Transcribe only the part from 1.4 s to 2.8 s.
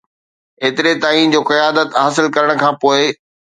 قيادت حاصل ڪرڻ کان